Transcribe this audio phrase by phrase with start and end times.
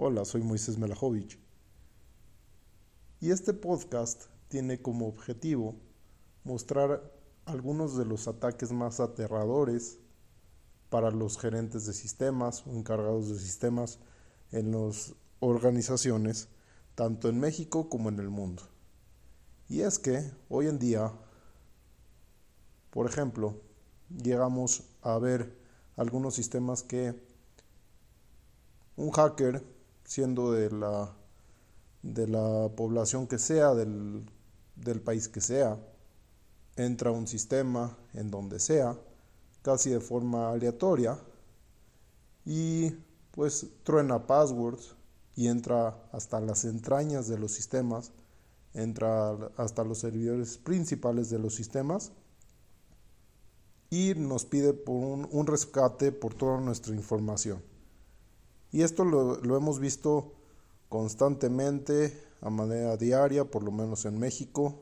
[0.00, 1.40] Hola, soy Moisés Melajovic.
[3.18, 5.74] Y este podcast tiene como objetivo
[6.44, 7.12] mostrar
[7.46, 9.98] algunos de los ataques más aterradores
[10.88, 13.98] para los gerentes de sistemas o encargados de sistemas
[14.52, 16.46] en las organizaciones,
[16.94, 18.62] tanto en México como en el mundo.
[19.68, 21.12] Y es que hoy en día,
[22.90, 23.60] por ejemplo,
[24.16, 25.58] llegamos a ver
[25.96, 27.20] algunos sistemas que
[28.94, 29.76] un hacker
[30.08, 31.14] siendo de la,
[32.02, 34.24] de la población que sea, del,
[34.74, 35.78] del país que sea,
[36.76, 38.96] entra un sistema en donde sea,
[39.60, 41.18] casi de forma aleatoria,
[42.46, 42.90] y
[43.32, 44.96] pues truena passwords
[45.36, 48.12] y entra hasta las entrañas de los sistemas,
[48.72, 52.12] entra hasta los servidores principales de los sistemas
[53.90, 57.62] y nos pide por un, un rescate por toda nuestra información.
[58.70, 60.32] Y esto lo, hemos visto
[60.88, 64.80] constantemente, a manera diaria, por lo menos en México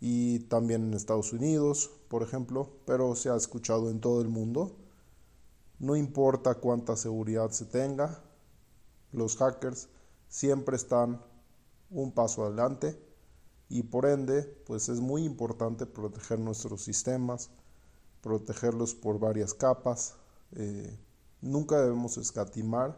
[0.00, 4.76] y también en Estados Unidos, por ejemplo, pero se ha escuchado en todo el mundo.
[5.78, 8.22] No importa cuánta seguridad se tenga,
[9.12, 9.88] los hackers
[10.28, 11.22] siempre están
[11.90, 12.98] un paso adelante
[13.68, 17.50] y por ende, pues es muy importante proteger nuestros sistemas,
[18.20, 20.14] protegerlos por varias capas.
[20.52, 20.96] Eh,
[21.46, 22.96] Nunca debemos escatimar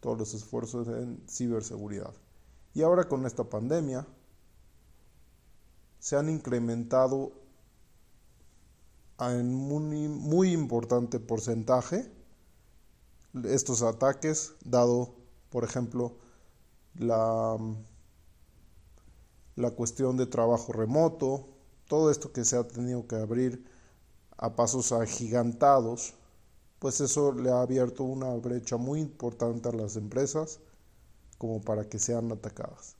[0.00, 2.12] todos los esfuerzos en ciberseguridad.
[2.74, 4.06] Y ahora con esta pandemia
[5.98, 7.32] se han incrementado
[9.18, 12.10] en muy, muy importante porcentaje
[13.44, 15.14] estos ataques, dado,
[15.50, 16.16] por ejemplo,
[16.98, 17.56] la,
[19.56, 21.48] la cuestión de trabajo remoto,
[21.88, 23.64] todo esto que se ha tenido que abrir
[24.36, 26.14] a pasos agigantados
[26.86, 30.60] pues eso le ha abierto una brecha muy importante a las empresas
[31.36, 32.94] como para que sean atacadas.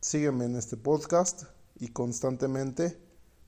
[0.00, 1.44] Sígueme en este podcast
[1.78, 3.00] y constantemente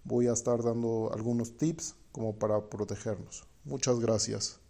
[0.05, 3.45] voy a estar dando algunos tips como para protegernos.
[3.65, 4.61] Muchas gracias.